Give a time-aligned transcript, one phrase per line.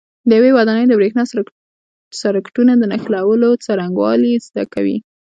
[0.29, 1.23] د یوې ودانۍ د برېښنا
[2.21, 4.97] سرکټونو د نښلولو څرنګوالي زده کوئ.